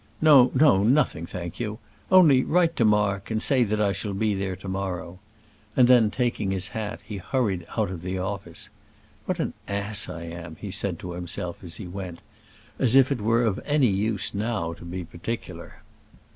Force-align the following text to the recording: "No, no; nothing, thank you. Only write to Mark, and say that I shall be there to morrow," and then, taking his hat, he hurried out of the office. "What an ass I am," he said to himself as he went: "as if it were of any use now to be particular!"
"No, 0.19 0.49
no; 0.55 0.81
nothing, 0.81 1.27
thank 1.27 1.59
you. 1.59 1.77
Only 2.11 2.43
write 2.43 2.75
to 2.77 2.85
Mark, 2.85 3.29
and 3.29 3.39
say 3.39 3.63
that 3.65 3.79
I 3.79 3.91
shall 3.91 4.15
be 4.15 4.33
there 4.33 4.55
to 4.55 4.67
morrow," 4.67 5.19
and 5.77 5.87
then, 5.87 6.09
taking 6.09 6.49
his 6.49 6.69
hat, 6.69 7.01
he 7.05 7.17
hurried 7.17 7.67
out 7.77 7.91
of 7.91 8.01
the 8.01 8.17
office. 8.17 8.69
"What 9.27 9.37
an 9.39 9.53
ass 9.67 10.09
I 10.09 10.23
am," 10.23 10.57
he 10.59 10.71
said 10.71 10.97
to 11.01 11.11
himself 11.11 11.57
as 11.63 11.75
he 11.75 11.85
went: 11.85 12.19
"as 12.79 12.95
if 12.95 13.11
it 13.11 13.21
were 13.21 13.43
of 13.43 13.59
any 13.63 13.89
use 13.89 14.33
now 14.33 14.73
to 14.73 14.85
be 14.85 15.03
particular!" 15.05 15.83